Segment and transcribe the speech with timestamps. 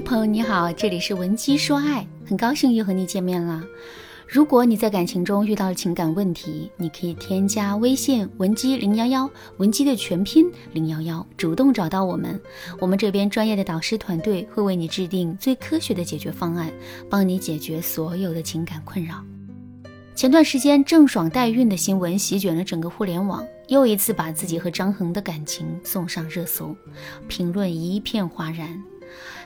[0.00, 3.62] 朋友你好，这里是文姬说爱，很高兴又和你见面了。
[4.26, 12.38] 如果你在感情中遇到了情感问题，你可以添加微信文姬零幺幺，文姬的全拼零幺幺，主动找到我们，
[12.78, 16.70] 我们这边专业的导师团队会为你制定最科学的解决方案，
[17.08, 19.22] 帮你解决所有的情感困扰。
[20.14, 26.74] 前段时间郑爽代孕的新闻席卷了整个互联网，又一次把自己和张恒的感情送上热搜，
[27.28, 28.82] 评论一片哗然。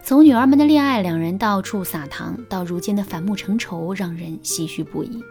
[0.03, 5.23] 从女儿们的恋爱，两人到处撒糖，到如今的反目成仇，让人唏嘘不已。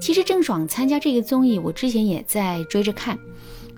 [0.00, 3.18] 其实郑爽参加这个综艺，我之前也在追着看，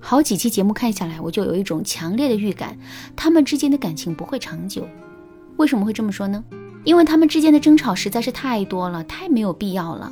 [0.00, 2.78] 好几期节目看下来，我就有一种强烈的预感，
[3.16, 4.88] 他们之间的感情不会长久。
[5.56, 6.42] 为什么会这么说呢？
[6.84, 10.10] 因为他们之间的争吵实在是太多了，太没有必要了。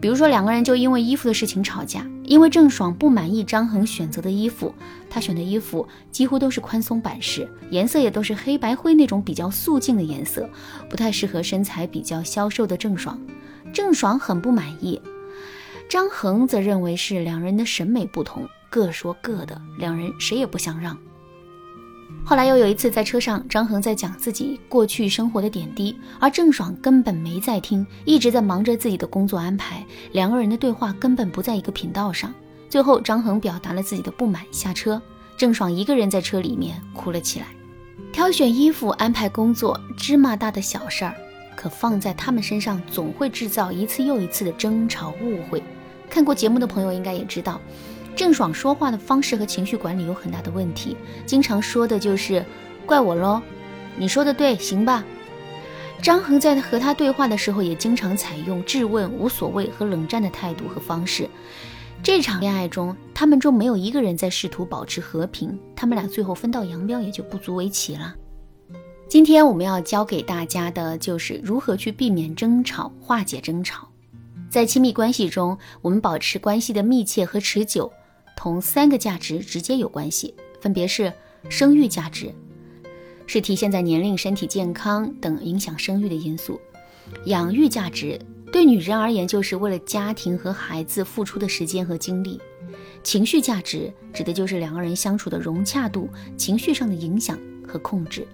[0.00, 4.74] 比如说，两个人就因为衣服的事情吵架，因为郑爽不满意张恒选择的衣服，
[5.10, 10.48] 他选的衣服几乎都是宽松版式，颜色也都是黑白灰那种比较素净的颜色，
[10.88, 13.20] 不太适合身材比较消瘦的郑爽。
[13.72, 15.00] 郑爽很不满意，
[15.88, 20.96] 张恒则认为是两人的审美不同，各说各的，两人谁也不想让。
[22.24, 32.32] 后来又有一次在车上，张恒在讲自己过去生活的点滴，而郑爽根本没在听，一直在忙着自己的工作安排，两个人的对话根本不在一个频道上。
[32.68, 35.02] 最后，张恒表达了自己的不满，下车，
[35.36, 37.46] 郑爽一个人在车里面哭了起来。
[38.12, 41.14] 挑选衣服、安排工作，芝麻大的小事儿，
[41.56, 45.60] 可放在他们身上，总会制造一次又一次的争吵、误会。
[46.08, 47.60] 看过节目的朋友应该也知道。
[48.16, 52.44] 郑爽说话的方式和情绪管理有很大的问题，经常说的就是
[52.84, 53.40] “怪我喽”，
[53.96, 55.04] 你说的对，行吧。
[56.02, 61.28] 张恒在和他对话的时候，也经常采用质问、无所谓和冷战的态度和方式。
[62.02, 68.14] 这场恋爱中，他们中没有一个人在试图保持和平，他们俩最后分道扬镳也就不足为奇了。
[69.08, 73.86] 今天我们要教给大家的就是如何去避免争吵、化解争吵。
[74.48, 77.92] 在亲密关系中，我们保持关系的密切和持久。
[78.40, 81.12] 同三个价值直接有关系，分别是
[81.50, 82.34] 生育价值，
[83.26, 86.58] 是体现在年龄、身体健康等影响生育的因素；
[87.26, 88.18] 养育价值，
[88.50, 92.38] 对女人而言就是为了家庭和孩子付出的时间和精力；
[93.02, 96.08] 情绪价值指的就是两个人相处的融洽度、
[96.38, 98.26] 情绪上的影响和控制。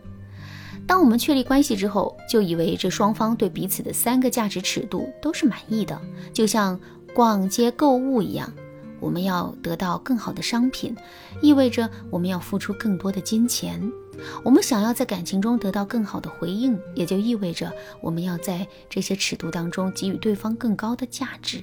[0.86, 6.00] 当我们确立关系之后，就以为这双方对彼此的三个价值尺度都是满意的，
[6.32, 6.78] 就像
[7.12, 8.48] 逛街购物一样。
[9.00, 10.96] 我们要得到更好的商品，
[11.42, 13.80] 意味着我们要付出更多的金钱。
[14.42, 17.70] 我们想要在感情中得到更好的回应，也就意味着
[18.00, 21.62] 我们要在这些尺度当中给予对方更高的价值。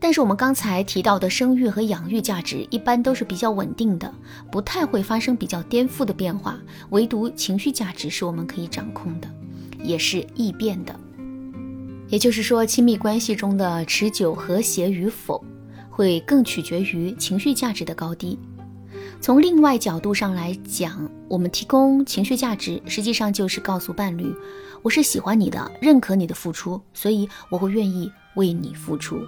[0.00, 4.12] 但是我们刚才提到的生育和养育价值一般都是比较稳定的，
[4.50, 6.58] 不太会发生比较颠覆的变化。
[6.90, 9.28] 唯独情绪价值是我们可以掌控的，
[9.82, 10.94] 也是易变的。
[12.08, 15.44] 也就是说，亲密关系中的持久和谐与否。
[15.98, 18.38] 会更取决于情绪价值的高低。
[19.20, 24.32] 从另外角度上来讲，我们提供情绪价值，实际上就是告诉伴侣，
[24.82, 29.18] 我是喜欢你的，认可你的付出，所以我会愿意为你付出。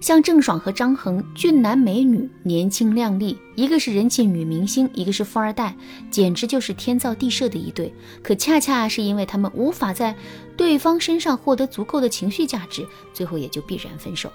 [0.00, 5.76] 像郑爽和张恒，俊男美女，年轻靓丽，一个是人气女明星，一个是富二代，
[6.08, 7.92] 简直就是天造地设的一对。
[8.22, 10.14] 可恰恰是因为他们无法在
[10.56, 14.30] 对方身上获得足够的情绪价值，最后也就必然分手。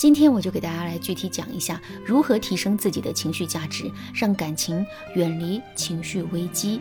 [0.00, 4.82] 今天我就给大家来具体讲一下如何提升自己的情绪价值，让感情
[5.14, 6.80] 远离情绪危机。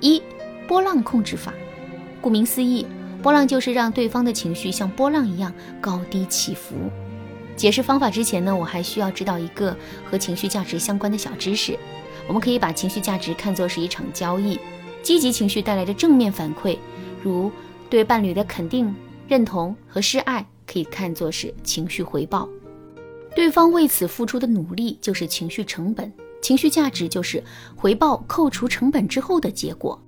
[0.00, 0.20] 一、
[0.66, 1.54] 波浪控制法。
[2.20, 2.84] 顾名思义，
[3.22, 6.74] 波浪就是让对方的情绪像波浪一样高低起伏。
[7.54, 11.78] 解释方法之前呢，我还需要知道一个和情绪价值相关的小知识。
[12.26, 14.58] 我们可以把情绪价值看作是一场交易，
[15.04, 16.76] 积极情绪带来的正面反馈，
[17.22, 17.52] 如
[17.88, 18.92] 对伴侣的肯定、
[19.28, 20.44] 认同和示爱。
[20.70, 22.48] 可以看作是情绪回报，
[23.34, 27.42] 对方为此付出的努力就是情绪成本，情绪价值就是
[27.74, 30.00] 回报扣除成本之后的结果。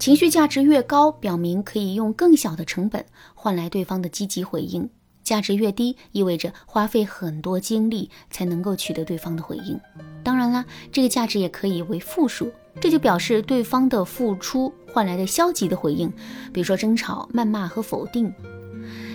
[0.00, 3.04] 情绪价值越高，表明可以用更小的成本
[3.34, 4.88] 换来对方的积极回应；
[5.22, 9.78] 价值越低，意味着花费很多精力才能够取得对方的回应。
[10.24, 12.50] 当然啦，这个价值也可以为负数，
[12.80, 16.12] 这就表示对方的付出换来的消极的回应，
[16.52, 18.34] 比如说争吵、谩骂和否定。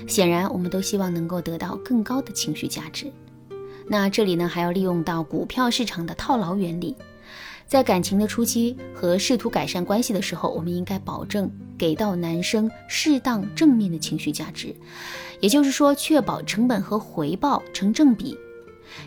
[0.08, 3.12] 显然，我们都希望能够得到更高的情绪价值。
[3.88, 6.96] 那这里呢，还要利用到股票市场的套牢原理。
[7.66, 14.74] 在感情的初期和试图改善关系的时候，我们应该保证给到男生适当正面的情绪价值，
[15.42, 18.38] 也就是说，确保成本和回报成正比。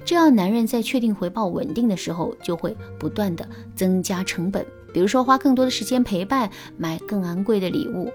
[0.04, 8.12] 这样，男人在确定回报稳定的时候，就会不断的增加成本，比如说花更多的时间陪伴，买更昂贵的礼物。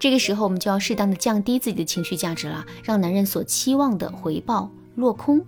[0.00, 5.44] 这个时候，我们就要适当的降低自己的情绪价值了，让男人所期望的回报落空。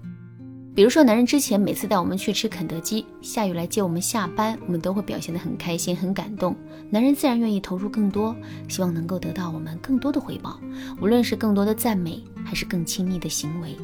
[0.74, 6.54] 比如说，男人之前每次带我们去吃肯德基，下雨来接我们下班，我们都会表现得很开心、很感动，
[6.90, 8.36] 男人自然愿意投入更多，
[8.68, 10.60] 希望能够得到我们更多的回报，
[11.00, 13.74] 无论是更多的赞美，还是更亲密的行为。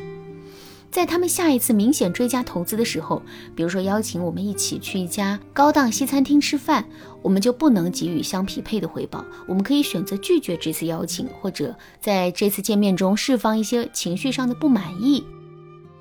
[0.90, 3.22] 在他们下一次明显追加投资的时候，
[3.54, 6.84] 比如说邀请我们一起去一家高档西餐厅吃饭，
[7.22, 15.22] 我们就不能给予相匹配的回报，我们可以选择拒绝这次邀请，或者在这次见面中释放一些情绪上的不满意。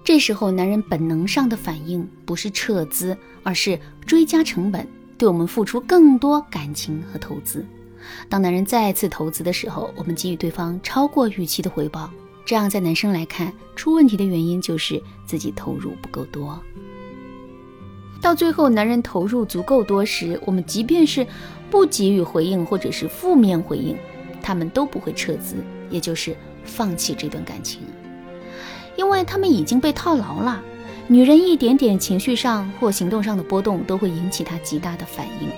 [0.06, 4.88] 这时候，男人本能上的反应不是撤资，而是追加成本，
[5.18, 7.66] 对我们付出更多感情和投资。
[8.30, 12.10] 当男人再次投资的时候，我们给予对方超过预期的回报，
[12.48, 16.58] 这样在男生来看，出问题的原因就是自己投入不够多。
[18.22, 21.28] 到最后，男人投入足够多时，我们即便是
[21.70, 23.98] 不给予回应或者是负面回应，
[24.42, 25.58] 他们都不会撤资，
[25.90, 26.34] 也就是
[26.64, 27.82] 放弃这段感情。
[28.96, 30.64] 因为他们已经被套牢了，
[31.08, 35.50] 女人一点点情绪上或行动上的波动都会引起他极大的反应。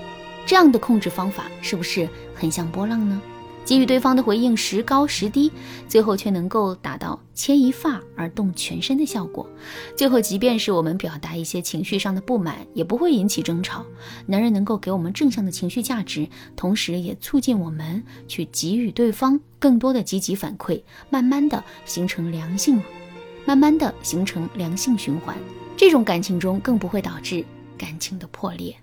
[0.44, 3.22] 这样的控制方法是不是很像波浪呢？
[3.66, 5.52] 给予对方的回应时高时低，
[5.88, 9.48] 最后却能够达到牵一发而动全身的效果。
[9.96, 13.86] 最后，即便是我们表达一些情绪上的不满，也不会引起争吵。
[14.26, 22.82] 男人能够给我们正向的情绪价值，同时也促进我们去给予对方更多的积极反馈，慢慢的形成良性。
[23.46, 25.36] 慢慢的形成良性循环，
[25.76, 27.44] 这种感情中更不会导致
[27.78, 28.76] 感情的破裂。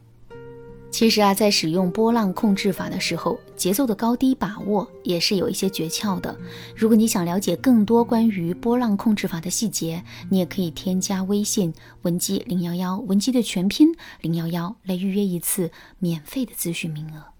[0.96, 6.34] 其实啊，在使用波浪控制法的时候，节奏的高低把握也是有一些诀窍的。
[6.74, 17.35] 如果你想了解更多关于波浪控制法的细节，你也可以添加微信文姬零幺幺，文姬的全拼零幺幺来预约一次免费的咨询名额。